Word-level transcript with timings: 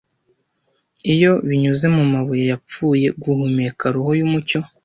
Iyo, 1.13 1.31
binyuze 1.47 1.85
mumabuye 1.95 2.43
yapfuye 2.51 3.07
guhumeka 3.21 3.83
roho 3.93 4.11
yumucyo, 4.19 4.59